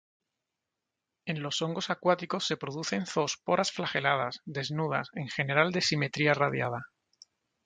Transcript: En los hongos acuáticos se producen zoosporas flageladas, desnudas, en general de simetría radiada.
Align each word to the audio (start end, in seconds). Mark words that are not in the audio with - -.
En 1.25 1.43
los 1.43 1.61
hongos 1.61 1.91
acuáticos 1.91 2.47
se 2.47 2.57
producen 2.57 3.05
zoosporas 3.05 3.71
flageladas, 3.71 4.39
desnudas, 4.45 5.09
en 5.13 5.27
general 5.29 5.71
de 5.71 5.81
simetría 5.81 6.33
radiada. 6.33 6.87